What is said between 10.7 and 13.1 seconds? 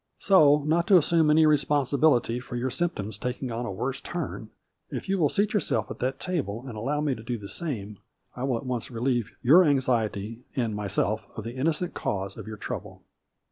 myself of the innocent cause of your trouble."